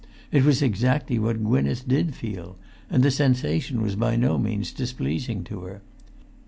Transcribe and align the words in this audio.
It 0.31 0.43
was 0.43 0.63
exactly 0.63 1.19
what 1.19 1.43
Gwynneth 1.43 1.87
did 1.87 2.15
feel, 2.15 2.57
and 2.89 3.03
the 3.03 3.11
sensation 3.11 3.83
was 3.83 3.95
by 3.95 4.15
no 4.15 4.39
means 4.39 4.71
displeasing 4.71 5.43
to 5.43 5.59
her. 5.61 5.83